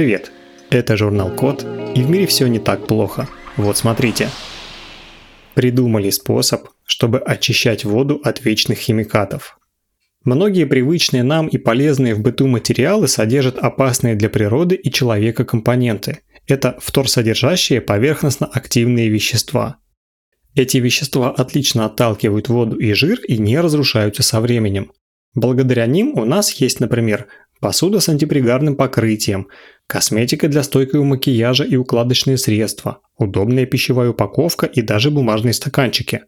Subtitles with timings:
[0.00, 0.32] Привет!
[0.70, 1.62] Это журнал Код,
[1.94, 3.28] и в мире все не так плохо.
[3.58, 4.30] Вот смотрите.
[5.52, 9.58] Придумали способ, чтобы очищать воду от вечных химикатов.
[10.24, 16.20] Многие привычные нам и полезные в быту материалы содержат опасные для природы и человека компоненты.
[16.46, 19.80] Это вторсодержащие поверхностно-активные вещества.
[20.54, 24.92] Эти вещества отлично отталкивают воду и жир и не разрушаются со временем.
[25.34, 27.26] Благодаря ним у нас есть, например,
[27.60, 29.48] посуда с антипригарным покрытием,
[29.86, 36.22] косметика для стойкого макияжа и укладочные средства, удобная пищевая упаковка и даже бумажные стаканчики.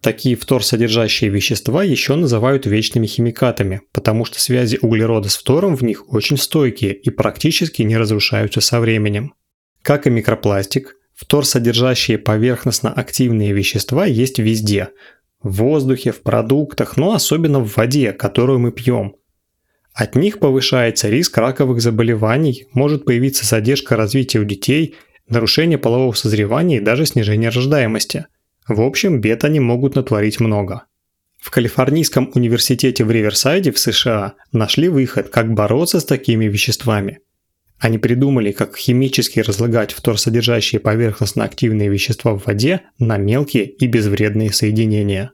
[0.00, 6.10] Такие вторсодержащие вещества еще называют вечными химикатами, потому что связи углерода с фтором в них
[6.12, 9.34] очень стойкие и практически не разрушаются со временем.
[9.82, 14.88] Как и микропластик, вторсодержащие поверхностно-активные вещества есть везде–
[15.42, 19.16] в воздухе, в продуктах, но особенно в воде, которую мы пьем.
[20.00, 24.94] От них повышается риск раковых заболеваний, может появиться задержка развития у детей,
[25.28, 28.24] нарушение полового созревания и даже снижение рождаемости.
[28.66, 30.84] В общем, бед они могут натворить много.
[31.38, 37.18] В Калифорнийском университете в Риверсайде в США нашли выход, как бороться с такими веществами.
[37.78, 45.32] Они придумали, как химически разлагать вторсодержащие поверхностно-активные вещества в воде на мелкие и безвредные соединения.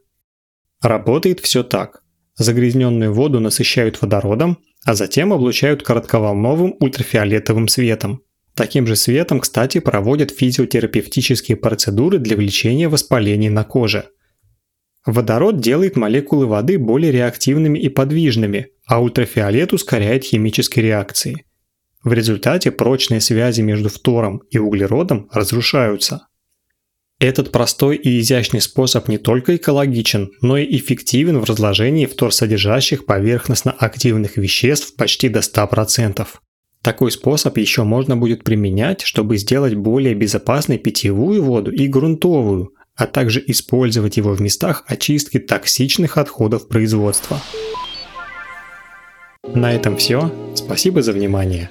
[0.82, 2.02] Работает все так.
[2.38, 8.22] Загрязненную воду насыщают водородом, а затем облучают коротковолновым ультрафиолетовым светом.
[8.54, 14.06] Таким же светом, кстати, проводят физиотерапевтические процедуры для лечения воспалений на коже.
[15.04, 21.44] Водород делает молекулы воды более реактивными и подвижными, а ультрафиолет ускоряет химические реакции.
[22.02, 26.28] В результате прочные связи между фтором и углеродом разрушаются.
[27.18, 34.36] Этот простой и изящный способ не только экологичен, но и эффективен в разложении вторсодержащих поверхностно-активных
[34.36, 36.26] веществ почти до 100%.
[36.82, 43.06] Такой способ еще можно будет применять, чтобы сделать более безопасной питьевую воду и грунтовую, а
[43.06, 47.40] также использовать его в местах очистки токсичных отходов производства.
[49.54, 50.30] На этом все.
[50.54, 51.70] Спасибо за внимание.